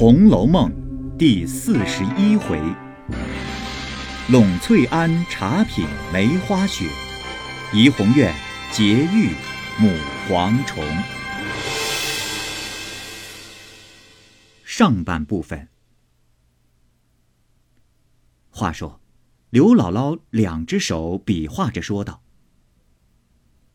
[0.00, 0.70] 红楼梦》
[1.16, 2.56] 第四十一回：
[4.30, 6.88] 拢翠庵茶品梅花雪，
[7.74, 8.32] 怡红院
[8.70, 9.34] 结玉
[9.76, 9.90] 母
[10.28, 10.84] 蝗虫。
[14.64, 15.66] 上半部分。
[18.50, 19.00] 话说，
[19.50, 22.22] 刘姥姥两只手比划着说道：“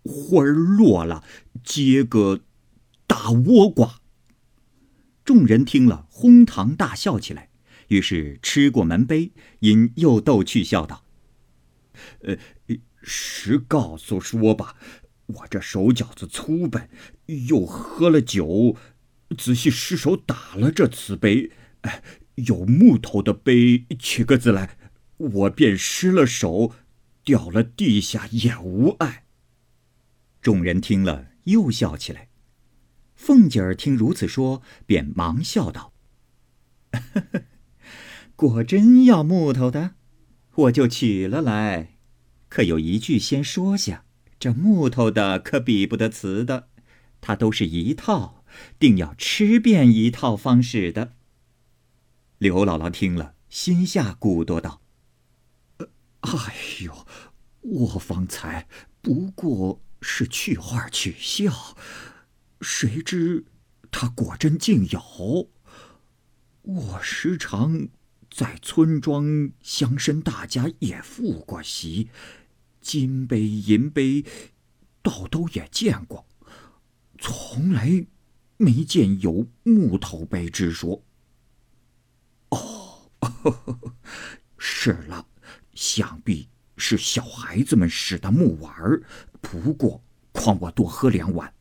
[0.07, 1.21] 花儿落了，
[1.65, 2.39] 结个
[3.07, 3.99] 大倭瓜。”
[5.23, 7.49] 众人听了，哄堂大笑起来。
[7.87, 11.05] 于是吃过门杯，因又逗趣笑道
[12.23, 12.37] ：“呃，
[13.01, 14.75] 实告诉说吧，
[15.27, 16.89] 我这手脚子粗笨，
[17.47, 18.75] 又喝了酒，
[19.37, 21.51] 仔细失手打了这瓷杯。
[21.81, 22.03] 哎
[22.35, 24.77] 有木头的杯，取个字来，
[25.17, 26.71] 我便失了手，
[27.23, 29.25] 掉了地下也无碍。”
[30.41, 32.29] 众人听了，又笑起来。
[33.25, 35.93] 凤姐儿听如此说，便忙笑道
[38.35, 39.91] ：“果真要木头的，
[40.55, 41.95] 我就取了来。
[42.49, 44.03] 可有一句先说下，
[44.37, 46.67] 这木头的可比不得瓷的，
[47.21, 48.43] 它都是一套，
[48.77, 51.13] 定要吃遍一套方使的。”
[52.39, 54.81] 刘姥姥听了，心下咕哆道
[56.19, 57.07] ：“哎呦，
[57.61, 58.67] 我方才
[59.01, 61.77] 不过是去话取笑。”
[62.63, 63.45] 谁知
[63.91, 65.49] 他果真竟有。
[66.61, 67.89] 我时常
[68.31, 72.09] 在村庄乡绅大家也赴过席，
[72.79, 74.23] 金杯银杯，
[75.01, 76.25] 倒都也见过，
[77.19, 78.07] 从来
[78.57, 81.03] 没见有木头杯之说。
[82.49, 83.11] 哦，
[84.57, 85.27] 是了，
[85.73, 86.47] 想必
[86.77, 89.03] 是小孩子们使的木碗儿。
[89.41, 91.53] 不过况我多喝两碗。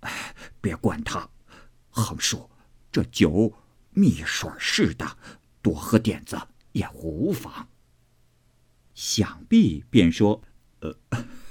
[0.00, 1.28] 哎，别管他，
[1.90, 2.50] 横竖
[2.92, 3.54] 这酒
[3.92, 5.16] 蜜水似的，
[5.62, 6.40] 多喝点子
[6.72, 7.68] 也无妨。
[8.94, 10.42] 想必便说
[10.80, 10.96] ：“呃，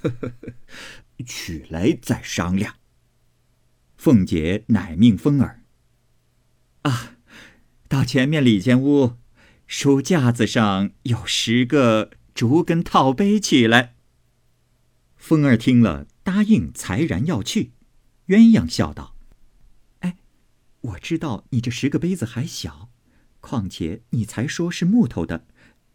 [1.26, 2.76] 取来再商量。”
[3.98, 5.64] 凤姐乃命风儿
[6.84, 7.18] ：“啊，
[7.88, 9.18] 到前面里间屋，
[9.68, 13.96] 书架子上有十个竹根套杯起来。”
[15.18, 17.74] 风儿听了，答应，才然要去。
[18.30, 19.16] 鸳鸯笑道
[20.02, 20.18] ：“哎，
[20.82, 22.92] 我知道你这十个杯子还小，
[23.40, 25.48] 况且你才说是木头的，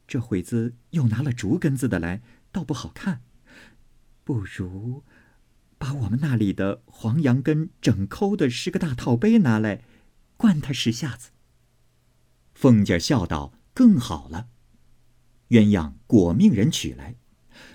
[0.08, 3.22] 这会子又拿了竹根子的来，倒不好看。
[4.24, 5.04] 不如
[5.78, 9.84] 把我们那里的黄杨根整抠的十个大套杯拿来，
[10.36, 11.30] 灌他十下子。”
[12.52, 14.48] 凤姐笑道：“更好了。”
[15.50, 17.14] 鸳鸯果命人取来，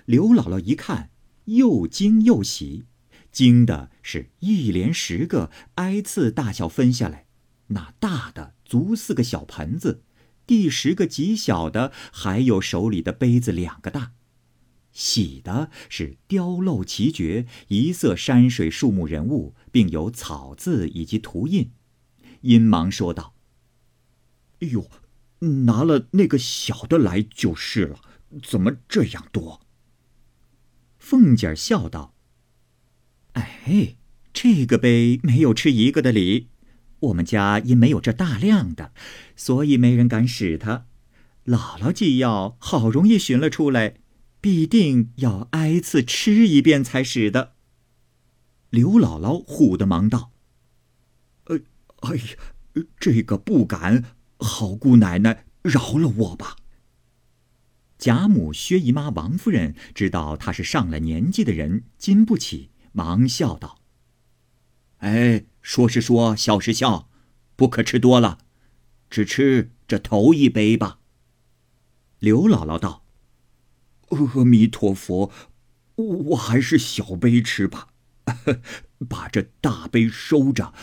[0.04, 1.08] 刘姥姥一看，
[1.46, 2.84] 又惊又喜。
[3.32, 7.26] 惊的是一连十个挨次大小分下来，
[7.68, 10.02] 那大的足四个小盆子，
[10.46, 14.12] 第十个极小的还有手里的杯子两个大。
[14.92, 21.70] 喜的是雕镂奇绝，一色山水树木人物，并有草字以及图印。
[22.40, 23.34] 因忙说道
[24.60, 24.90] ：“哎呦，
[25.64, 28.00] 拿了那个小的来就是了，
[28.42, 29.60] 怎么这样多？”
[30.98, 32.16] 凤姐笑道。
[33.40, 33.96] 哎，
[34.32, 36.48] 这个杯没有吃一个的理。
[37.00, 38.92] 我们家因没有这大量的，
[39.34, 40.86] 所以没人敢使它。
[41.46, 43.94] 姥姥既要好容易寻了出来，
[44.40, 47.54] 必定要挨次吃一遍才使的。
[48.68, 50.32] 刘姥姥唬得忙道
[51.46, 51.60] ：“呃，
[52.00, 54.04] 哎呀，这个不敢，
[54.38, 56.56] 好姑奶奶饶了我吧。”
[57.98, 62.70] 贾母、薛姨妈、王夫人知道她是上了年纪的人，经不起。
[62.92, 63.80] 忙笑道
[64.98, 67.08] ：“哎，说是说，笑是笑，
[67.56, 68.38] 不可吃多了，
[69.08, 71.00] 只吃这头一杯吧。”
[72.18, 73.04] 刘姥姥道
[74.10, 75.30] ：“阿弥陀佛，
[75.94, 77.88] 我还是小杯吃吧，
[79.08, 80.74] 把这大杯收着，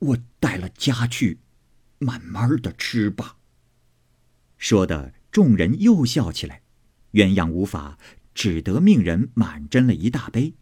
[0.00, 1.40] 我带了家去，
[1.98, 3.36] 慢慢的吃吧。”
[4.58, 6.62] 说的众人又笑起来，
[7.12, 7.98] 鸳鸯无法，
[8.34, 10.54] 只得命人满斟了一大杯。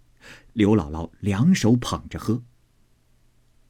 [0.52, 2.42] 刘姥姥两手捧着喝。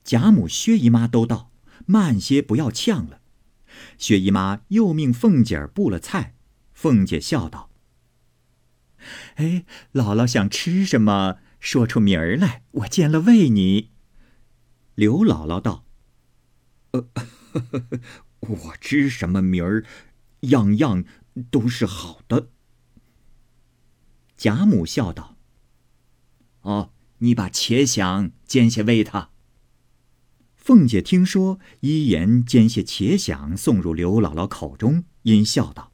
[0.03, 1.53] 贾母、薛姨妈都道
[1.87, 3.21] ：“慢些，不要呛了。”
[3.99, 6.35] 薛姨妈又命凤姐儿布了菜。
[6.73, 7.71] 凤姐笑道
[9.37, 13.91] ：“哎，姥姥想吃什么，说出名儿来，我见了喂你。”
[14.97, 15.85] 刘姥姥道
[16.93, 17.07] ：“呃，
[18.41, 19.85] 我知什么名儿，
[20.41, 21.05] 样样
[21.51, 22.49] 都是好的。”
[24.37, 25.37] 贾母笑道。
[26.63, 29.31] 哦，你把茄想煎些喂他。
[30.57, 35.93] 凤姐听说，一言煎些茄响送入刘姥姥口中，阴笑道：“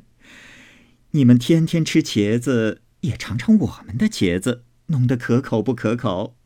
[1.12, 6.36] 你们天天吃茄子，也尝尝我们的茄子，弄得可口不可口？”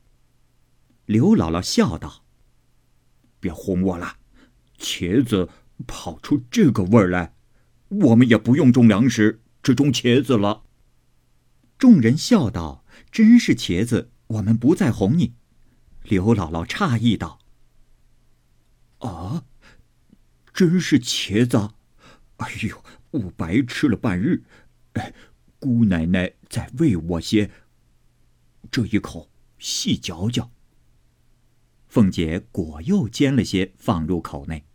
[1.06, 2.24] 刘姥姥笑道
[3.40, 4.18] ：“别哄我了，
[4.78, 5.48] 茄子
[5.88, 7.34] 跑出这个味儿来，
[7.88, 10.62] 我们也不用种粮食，只种茄子了。”
[11.80, 15.32] 众人笑道：“真是茄子，我们不再哄你。”
[16.04, 17.38] 刘姥姥诧异道
[19.00, 19.46] ：“啊，
[20.52, 21.70] 真是茄子！
[22.36, 24.44] 哎呦，我白吃了半日。
[24.92, 25.14] 哎，
[25.58, 27.50] 姑奶奶再喂我些，
[28.70, 30.50] 这一口细嚼嚼。”
[31.88, 34.66] 凤姐果又煎了些放入口内。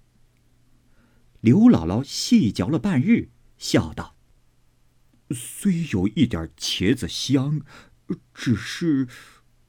[1.40, 3.30] 刘姥姥细嚼了半日，
[3.60, 4.15] 笑道
[5.32, 7.62] ：“虽有一点茄子香，
[8.34, 9.08] 只是……”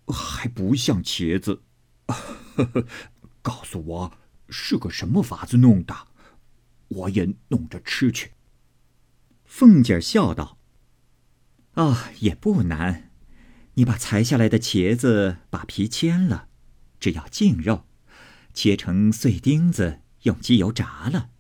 [0.09, 1.65] 还不像茄子，
[3.43, 4.19] 告诉我
[4.49, 6.07] 是个什么法子弄的，
[6.87, 8.31] 我也弄着吃去。
[9.45, 10.61] 凤姐笑道
[11.75, 13.11] ：“啊，也不难，
[13.75, 16.49] 你把裁下来的茄子把皮切了，
[17.01, 17.89] 只要净肉，
[18.55, 21.31] 切成碎丁子，用鸡油炸了，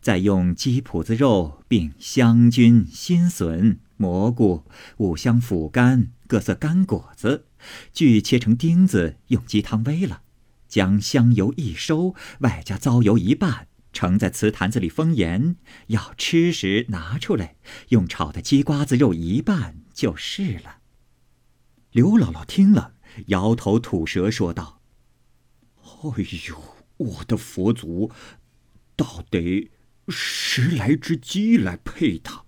[0.00, 4.64] 再用鸡脯子肉并香菌、新笋、蘑菇、
[4.98, 7.46] 五香腐干、各色干果子。”
[7.94, 10.22] 锯切成丁子，用鸡汤煨了，
[10.68, 15.56] 将香油一收，外加糟油一半，盛在瓷坛子里封严。
[15.86, 17.56] 要吃时拿出来，
[17.88, 20.80] 用炒的鸡瓜子肉一拌就是了。
[21.90, 22.96] 刘姥姥听了，
[23.28, 24.82] 摇头吐舌说道
[25.80, 26.62] ：“哎呦，
[26.98, 28.10] 我的佛祖，
[28.96, 29.70] 倒得
[30.08, 32.44] 十来只鸡来配它，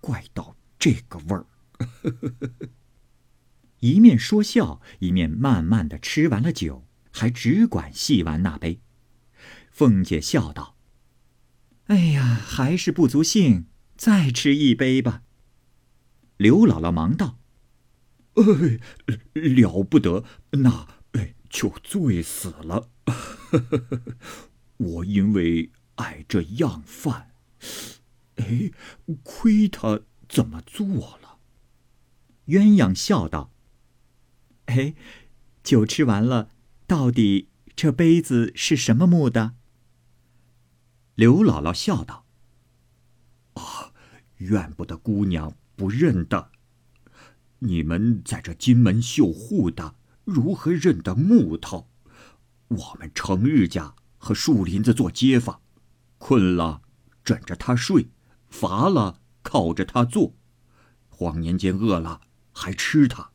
[0.00, 1.46] 怪到这个味儿。
[3.80, 8.80] ”一面说笑，一面慢慢的吃完了酒，还只管细玩那杯。
[9.72, 10.76] 凤姐笑道
[11.86, 13.66] ：“哎呀，还是不足兴，
[13.96, 15.22] 再吃一杯吧。”
[16.38, 17.38] 刘姥姥忙道
[18.38, 18.78] ：“哎，
[19.34, 22.90] 了不得，那哎就醉死了。
[24.78, 27.34] 我因为爱这样饭，
[28.36, 28.70] 哎，
[29.22, 30.86] 亏他怎么做
[31.22, 31.38] 了。”
[32.46, 33.52] 鸳鸯笑道。
[34.66, 34.94] 哎，
[35.62, 36.50] 酒吃完了，
[36.86, 39.54] 到底这杯子是什么木的？
[41.14, 42.24] 刘姥姥笑道
[43.54, 43.92] ：“啊，
[44.38, 46.50] 怨不得姑娘不认得。
[47.58, 49.94] 你们在这金门绣户的，
[50.24, 51.88] 如何认得木头？
[52.68, 55.60] 我们成日家和树林子做街坊，
[56.24, 56.82] 困了
[57.24, 58.08] 枕着他睡，
[58.48, 60.36] 乏了靠着他坐，
[61.08, 62.20] 荒年间饿了
[62.52, 63.32] 还吃他。”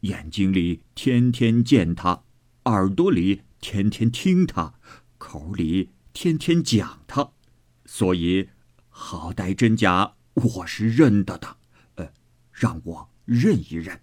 [0.00, 2.22] 眼睛里天天见他，
[2.64, 4.78] 耳朵里天天听他，
[5.18, 7.32] 口里天天讲他，
[7.84, 8.48] 所以
[8.88, 11.58] 好歹真假我是认得的，
[11.96, 12.10] 呃，
[12.50, 14.00] 让我认一认。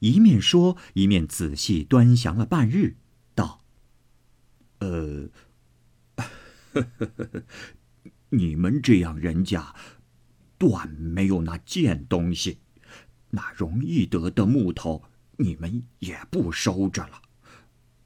[0.00, 2.96] 一面说，一面仔细端详了半日，
[3.34, 3.62] 道
[4.80, 5.30] ：“呃，
[6.72, 7.42] 呵呵呵呵
[8.30, 9.74] 你们这样人家，
[10.58, 12.58] 断没有那贱东西。”
[13.32, 15.04] 那容易得的木头，
[15.36, 17.22] 你们也不收着了。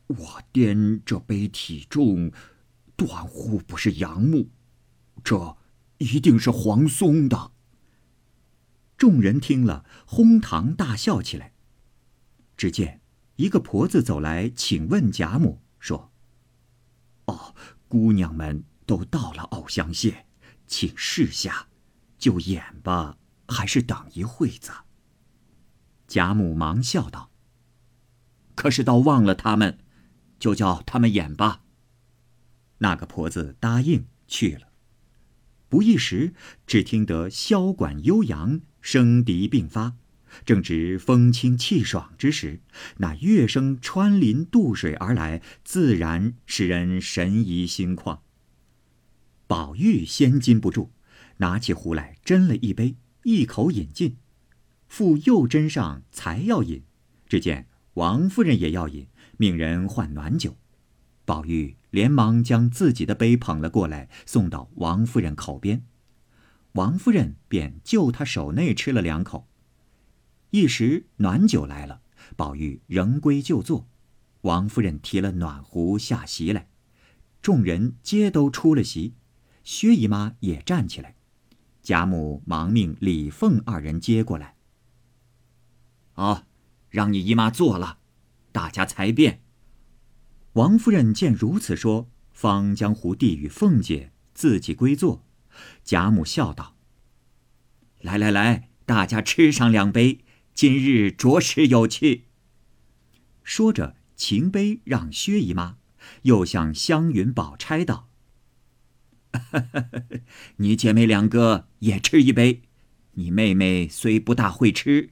[0.08, 2.30] 我掂这杯体重，
[2.94, 4.50] 断乎不是杨木，
[5.24, 5.56] 这
[5.96, 7.52] 一定是黄松的。
[8.98, 11.54] 众人听了，哄堂大笑起来。
[12.54, 13.00] 只见
[13.36, 16.12] 一个婆子走来，请问贾母说：“，
[17.94, 20.24] 姑娘们都到了藕香榭，
[20.66, 21.68] 请示下，
[22.18, 24.72] 就演吧，还是等一会子？”
[26.08, 27.30] 贾母忙笑道
[28.56, 29.78] ：“可是倒忘了他们，
[30.40, 31.62] 就叫他们演吧。”
[32.78, 34.72] 那个婆子答应去了。
[35.68, 36.34] 不一时，
[36.66, 39.94] 只听得箫管悠扬，声笛并发，
[40.44, 42.60] 正值风清气爽之时，
[42.98, 48.20] 那乐声穿林渡水而来，自然使人神怡心旷。
[49.46, 50.90] 宝玉先禁不住，
[51.36, 54.16] 拿起壶来斟了一杯，一口饮尽。
[54.88, 56.82] 复又斟上才要饮，
[57.28, 60.56] 只见王夫人也要饮，命人换暖酒。
[61.24, 65.84] 宝玉连忙将自己的杯捧了过来，送到王夫人口边。
[66.72, 69.48] 王夫人便就他手内吃了两口。
[70.54, 72.00] 一时暖酒来了，
[72.36, 73.88] 宝玉仍归就坐。
[74.42, 76.68] 王夫人提了暖壶下席来，
[77.42, 79.14] 众人皆都出了席。
[79.64, 81.16] 薛姨妈也站起来，
[81.82, 84.54] 贾母忙命李凤二人接过来。
[86.12, 86.44] 好，
[86.88, 87.98] 让你姨妈坐了，
[88.52, 89.42] 大家才便。
[90.52, 95.24] 王夫人见如此说，方将壶递与凤姐，自己归坐。
[95.82, 96.76] 贾母笑道
[98.02, 100.23] ：“来来来，大家吃上两杯，
[100.54, 102.24] 今日着实有趣。”
[103.42, 105.76] 说着，擎杯让薛姨妈，
[106.22, 108.08] 又向湘云、宝钗道
[110.56, 112.62] ：“你姐妹两个也吃一杯。
[113.16, 115.10] 你妹妹虽不大会吃，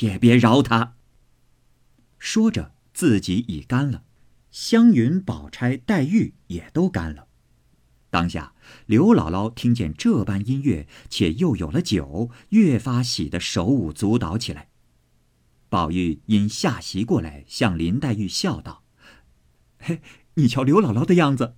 [0.00, 0.96] 也别饶她。”
[2.18, 4.04] 说着，自己已干了，
[4.50, 7.28] 湘云、宝钗、黛玉也都干了。
[8.10, 8.54] 当下，
[8.86, 14.69] 刘姥姥听见这般音乐，且又有了酒，越发喜得手舞足蹈起来。
[15.70, 18.84] 宝玉因下席过来，向林黛玉笑道
[19.80, 20.02] ：“嘿，
[20.34, 21.56] 你瞧刘姥姥的样子。”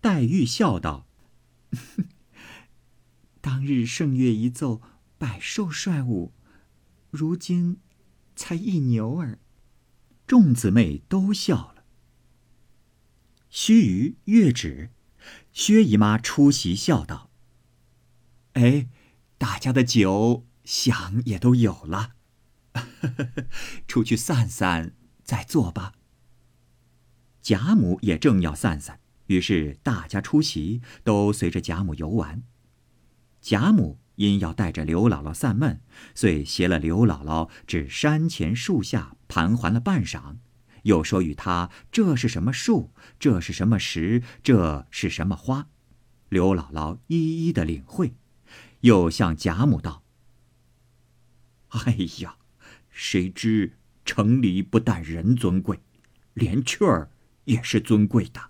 [0.00, 1.06] 黛玉笑道
[3.42, 4.80] ：“当日圣乐一奏，
[5.18, 6.32] 百兽率舞，
[7.10, 7.78] 如今
[8.34, 9.40] 才一牛儿。”
[10.26, 11.84] 众姊妹都笑了。
[13.50, 14.90] 须臾月止。
[15.52, 17.30] 薛姨妈出席笑道
[18.54, 18.88] ：“哎，
[19.38, 22.15] 大家的酒想也都有了，
[23.88, 24.92] 出去散散
[25.24, 25.92] 再坐吧。”
[27.42, 32.42] 贾母也正要散散，于是大家出席，都随着贾母游玩。
[33.40, 35.80] 贾母因要带着刘姥姥散闷，
[36.14, 40.38] 遂携了刘姥姥至山前树下盘桓了半晌。
[40.82, 45.68] 又说与他这是什么树，这是什么石，这是什么花，
[46.28, 48.14] 刘姥姥一一的领会，
[48.80, 50.04] 又向贾母道
[51.70, 52.36] ：“哎呀，
[52.98, 53.76] 谁知
[54.06, 55.78] 城里不但人尊贵，
[56.32, 57.10] 连雀儿
[57.44, 58.40] 也是尊贵的，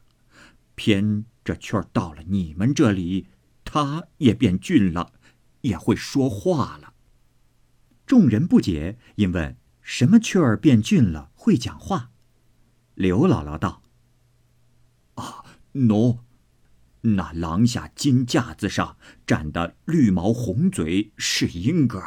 [0.77, 3.27] 偏这雀儿到了你们这里，
[3.65, 5.15] 它也变俊了，
[5.63, 6.95] 也会说话了。”
[8.07, 12.13] 众人不解，因问：“什么雀儿变俊了，会讲话？”
[12.95, 13.83] 刘姥姥道
[15.17, 16.21] ：“啊，喏，
[17.01, 22.01] 那廊下金架子上站的绿毛红嘴是莺歌，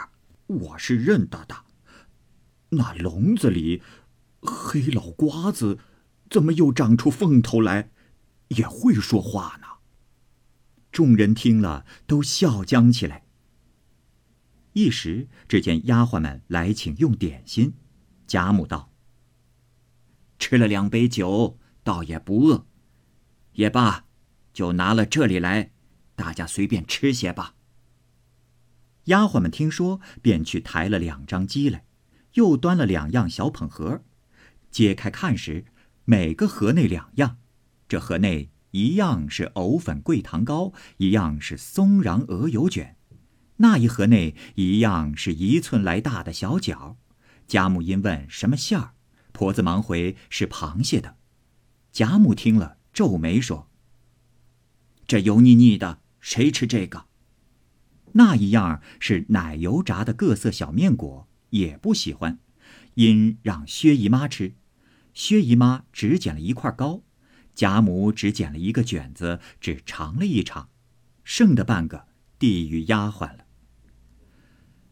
[0.47, 1.65] 我是认得的。
[2.69, 3.81] 那笼子里
[4.41, 5.79] 黑老瓜子
[6.29, 7.91] 怎么又长出凤头来，
[8.49, 9.67] 也会说话呢？”
[10.91, 13.25] 众人听了，都笑僵起来。
[14.73, 17.73] 一时，只见丫鬟们来请用点心，
[18.27, 18.91] 贾母道。
[20.37, 22.65] 吃了两杯酒，倒也不饿。
[23.53, 24.05] 也罢，
[24.53, 25.71] 就拿了这里来，
[26.15, 27.55] 大家随便吃些吧。
[29.05, 31.83] 丫鬟们听说，便去抬了两张鸡来，
[32.33, 34.03] 又端了两样小捧盒，
[34.71, 35.65] 揭开看时，
[36.05, 37.37] 每个盒内两样。
[37.87, 42.95] 这盒内一样是藕粉桂糖糕，一样是松瓤鹅油卷；
[43.57, 46.95] 那一盒内一样是一寸来大的小饺。
[47.47, 48.93] 贾母因问什么馅儿。
[49.31, 51.15] 婆子忙回是螃蟹的，
[51.93, 53.69] 贾母听了皱眉说
[55.07, 57.05] ：“这油腻腻的，谁吃这个？”
[58.13, 62.39] 那一样是奶油炸的各色小面果，也不喜欢，
[62.95, 64.55] 因让薛姨妈吃。
[65.13, 67.03] 薛姨妈只捡了一块糕，
[67.55, 70.69] 贾母只捡了一个卷子，只尝了一尝，
[71.23, 72.05] 剩的半个
[72.37, 73.45] 递与丫鬟了。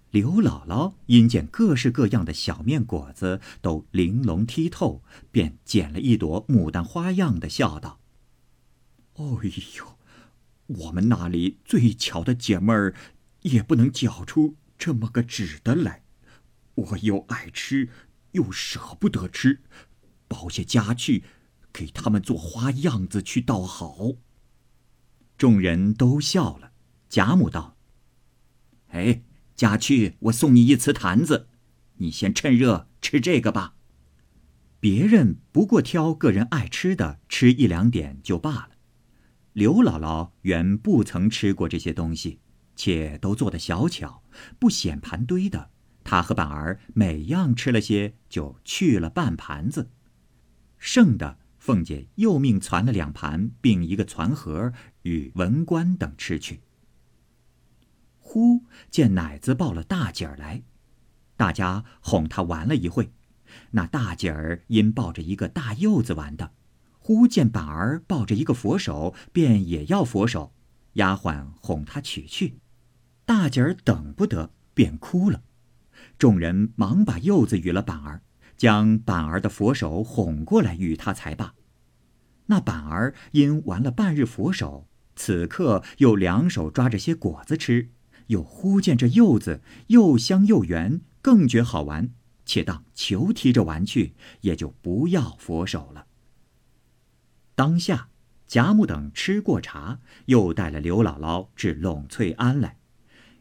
[0.09, 7.99] 刘姥姥因见各式各样的小面果子都玲珑剔透，便捡了一朵牡丹花样的，笑道
[9.15, 9.23] ：“哎
[9.77, 9.97] 呦，
[10.65, 12.95] 我们那里最巧的姐妹儿，
[13.43, 16.03] 也不能搅出这么个纸的来。
[16.77, 17.89] 我又爱吃，
[18.31, 19.61] 又舍不得吃，
[20.27, 21.25] 包些家去，
[21.73, 24.13] 给他们做花样子去，倒好。”
[25.37, 26.71] 众人都笑了。
[27.09, 27.77] 贾母道
[28.89, 29.23] ：“哎。”
[29.57, 31.47] 家去，我送你一瓷坛子，
[31.95, 33.73] 你先趁热吃这个吧。
[34.79, 38.69] 别人不过挑个人爱吃的吃一两点就罢了。
[39.53, 42.39] 刘姥姥原不曾吃过这些东西，
[42.75, 44.21] 且都做的小巧，
[44.59, 45.71] 不显盘堆的。
[46.09, 49.89] 他和板儿每样吃了些，就去了半盘子，
[50.77, 54.71] 剩的凤姐又命攒了两盘，并一个攒盒
[55.01, 56.61] 与文官等吃去。
[58.19, 60.63] 忽见奶子抱了大姐儿来，
[61.35, 63.11] 大家哄她玩了一会。
[63.71, 66.53] 那大姐儿因抱着一个大柚子玩的，
[66.99, 70.53] 忽见板儿抱着一个佛手，便也要佛手。
[70.93, 72.59] 丫鬟哄她取去，
[73.25, 75.43] 大姐儿等不得，便哭了。
[76.17, 78.21] 众人忙把柚子与了板儿，
[78.55, 81.53] 将板儿的佛手哄过来与他才罢。
[82.47, 87.89] 那板儿因玩了半日佛手，此刻又两手抓着些果子吃。
[88.27, 92.09] 又忽见这柚子又香又圆，更觉好玩，
[92.45, 96.07] 且当球踢着玩去，也就不要佛手了。
[97.55, 98.09] 当下，
[98.47, 102.77] 贾母等吃过茶，又带了刘姥姥至栊翠庵来。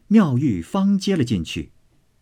[0.07, 1.73] 妙玉方接了进去，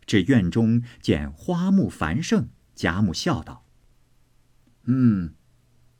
[0.06, 3.66] 至院中见花木繁盛，贾母笑道
[4.84, 5.34] ：“嗯，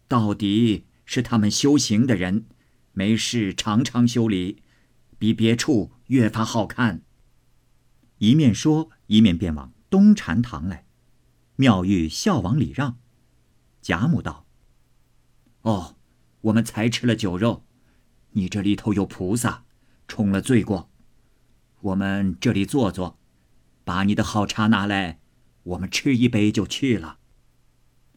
[0.06, 2.46] 到底是他们修行的人，
[2.92, 4.62] 没事常常修理，
[5.18, 7.02] 比别处越发好看。”
[8.18, 10.86] 一面说，一面便往东禅堂来。
[11.56, 12.98] 妙玉笑往里让，
[13.82, 14.46] 贾母道
[15.62, 15.96] ：“哦，
[16.42, 17.66] 我们才吃了酒肉，
[18.30, 19.64] 你这里头有菩萨，
[20.06, 20.90] 冲了罪过。
[21.80, 23.18] 我们这里坐坐，
[23.86, 25.20] 把你的好茶拿来，
[25.62, 27.20] 我们吃一杯就去了。”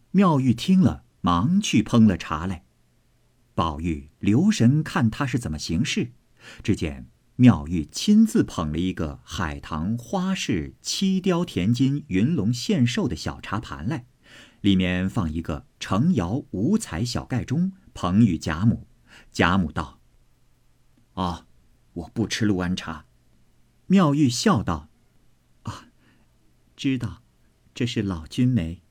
[0.09, 2.65] 妙玉听了，忙去烹了茶来。
[3.53, 6.13] 宝玉留神看他是怎么行事，
[6.63, 7.07] 只见。
[7.35, 14.07] 妙玉亲自捧了一个海棠花式漆雕填金云龙献寿的小茶盘来，
[14.61, 18.87] 里面放一个成窑五彩小盖钟，捧与贾母。
[19.31, 20.01] 贾母道
[21.13, 21.45] ：“啊，
[21.93, 23.05] 我不吃陆安茶。”
[23.87, 24.88] 妙玉笑道：“，
[26.79, 27.21] 知道，
[27.75, 28.81] 这是老君梅。”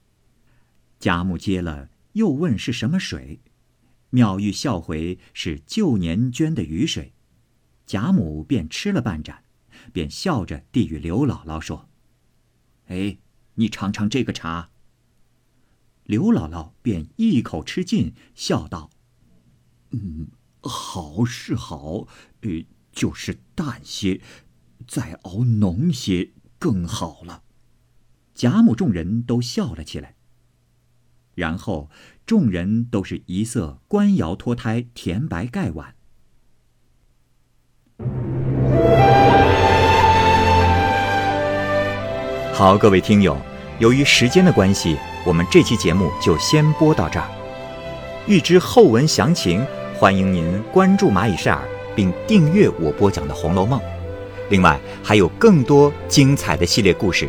[1.01, 3.41] 贾母接了，又问是什么水，
[4.11, 7.15] 妙玉笑回是旧年捐的雨水。
[7.87, 9.43] 贾母便吃了半盏，
[9.91, 11.89] 便笑着递与刘姥姥说
[12.89, 13.17] ：“哎，
[13.55, 14.69] 你尝尝这个茶。”
[16.05, 18.91] 刘姥姥便一口吃尽，笑道
[19.93, 20.29] ：“嗯，
[20.61, 22.07] 好是好，
[22.43, 24.21] 呃，就是淡些，
[24.87, 27.45] 再熬浓些更好了。”
[28.39, 30.15] 贾母众人都笑了起来。
[31.35, 31.91] 然后
[32.25, 35.97] 众人都是一色官窑脱胎甜白盖碗。
[42.53, 43.37] 好，各位听友，
[43.81, 47.29] 由于时间的关系，我们这期节目就先播到这儿。
[48.29, 49.67] 欲知后文详情，
[49.97, 53.81] 欢迎您关注蚂蚁晒尔，并订阅我播讲的《红楼梦》。
[54.49, 57.29] 另外，还有更多精彩的系列故事